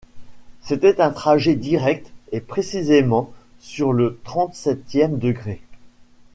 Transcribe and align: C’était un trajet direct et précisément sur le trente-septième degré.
C’était 0.63 0.99
un 0.99 1.11
trajet 1.11 1.53
direct 1.53 2.11
et 2.31 2.41
précisément 2.41 3.31
sur 3.59 3.93
le 3.93 4.19
trente-septième 4.23 5.19
degré. 5.19 5.61